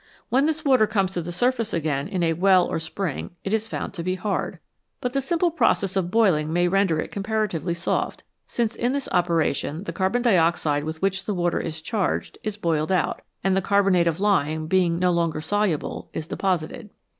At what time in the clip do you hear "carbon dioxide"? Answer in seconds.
9.93-10.85